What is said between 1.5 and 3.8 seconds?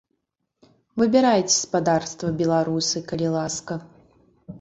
спадарства беларусы, калі ласка.